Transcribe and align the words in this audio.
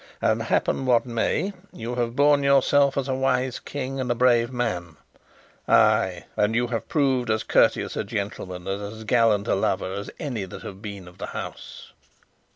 And, 0.19 0.41
happen 0.41 0.87
what 0.87 1.05
may, 1.05 1.53
you 1.71 1.93
have 1.93 2.15
borne 2.15 2.41
yourself 2.41 2.97
as 2.97 3.07
a 3.07 3.13
wise 3.13 3.59
King 3.59 3.99
and 3.99 4.09
a 4.09 4.15
brave 4.15 4.51
man; 4.51 4.97
ay, 5.67 6.25
and 6.35 6.55
you 6.55 6.65
have 6.69 6.89
proved 6.89 7.29
as 7.29 7.43
courteous 7.43 7.95
a 7.95 8.03
gentleman 8.03 8.67
and 8.67 8.81
as 8.81 9.03
gallant 9.03 9.47
a 9.47 9.53
lover 9.53 9.93
as 9.93 10.09
any 10.17 10.45
that 10.45 10.63
have 10.63 10.81
been 10.81 11.07
of 11.07 11.19
the 11.19 11.27
House." 11.37 11.91